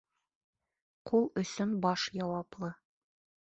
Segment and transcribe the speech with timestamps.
[1.09, 2.75] Ҡул өсөн баш яуаплы.